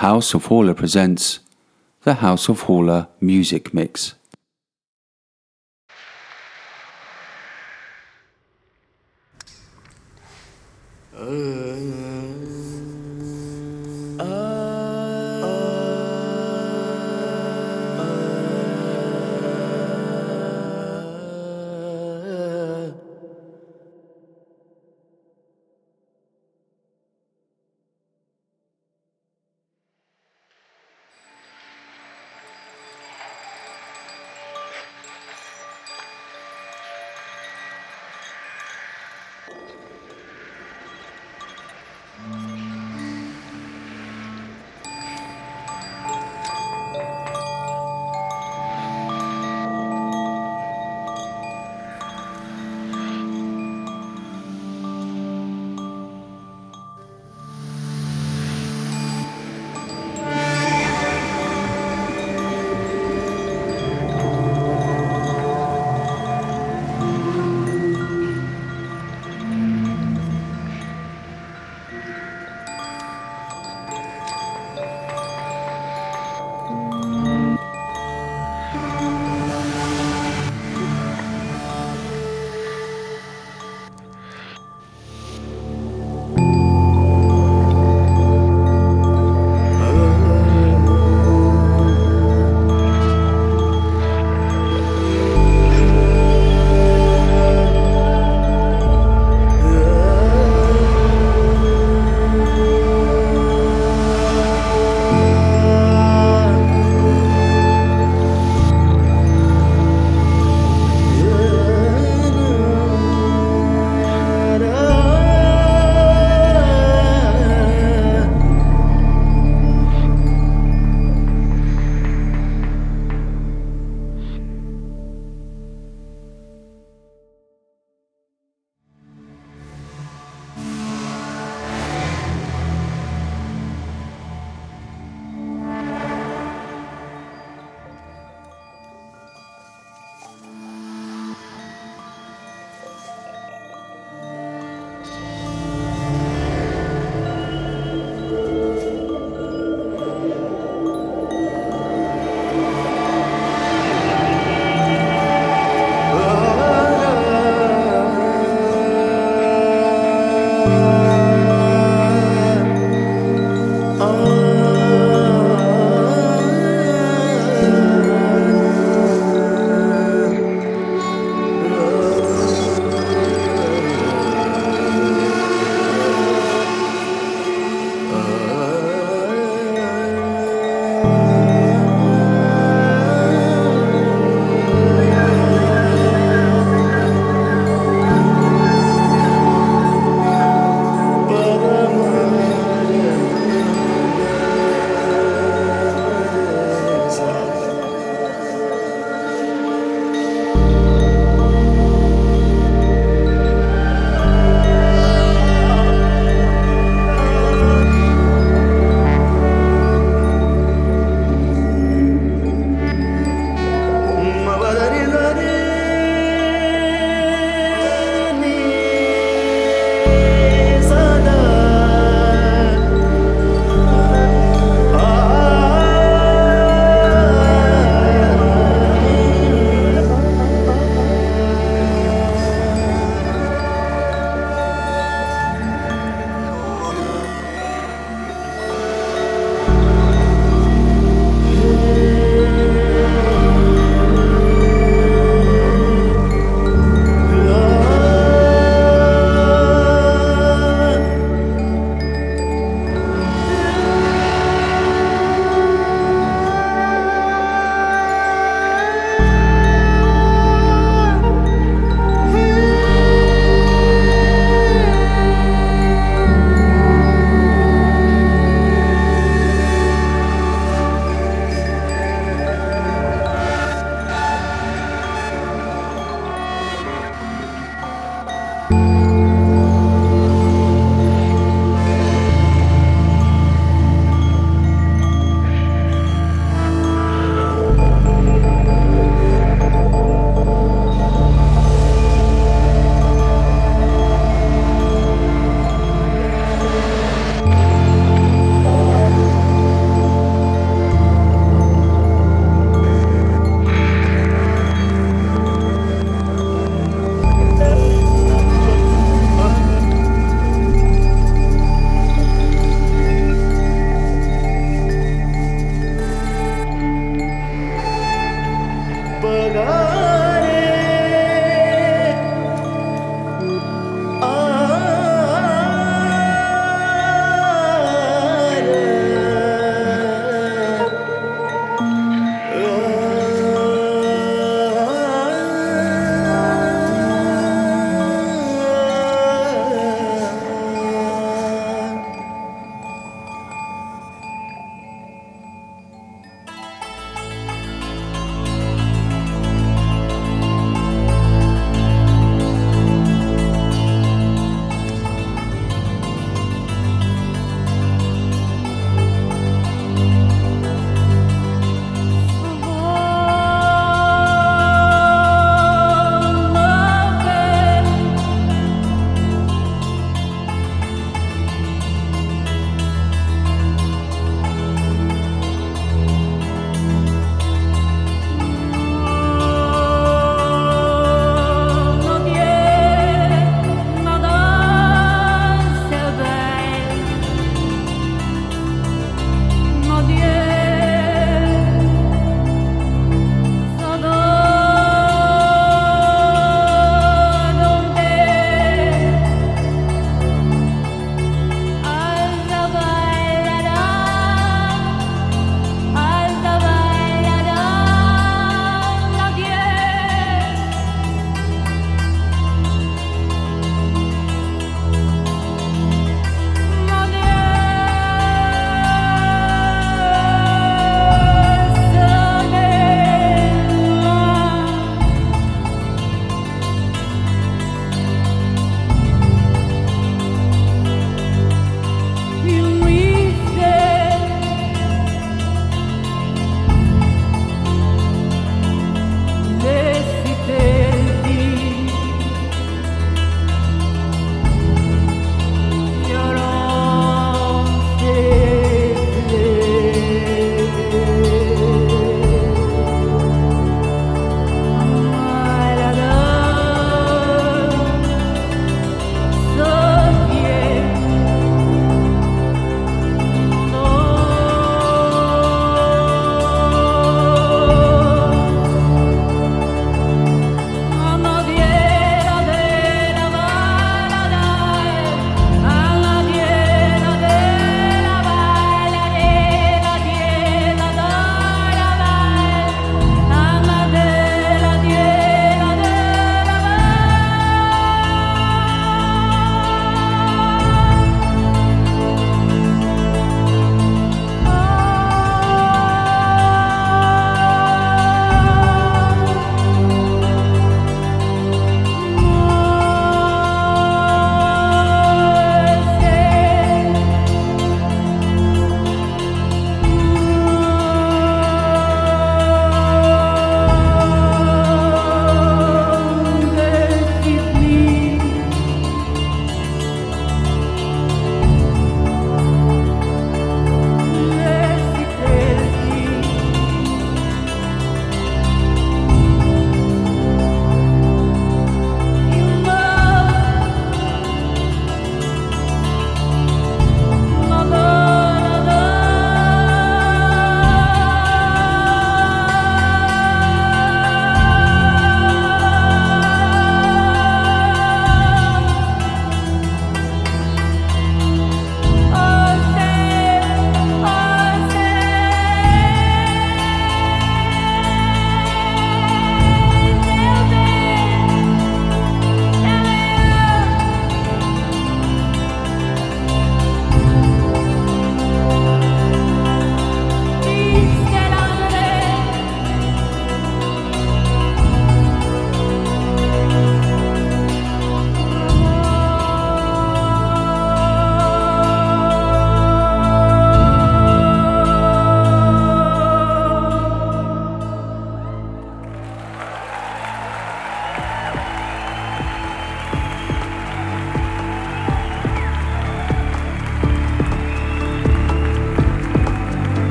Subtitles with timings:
[0.00, 1.40] House of Haller presents
[2.04, 4.14] the House of Haller Music Mix.
[11.14, 11.69] Uh.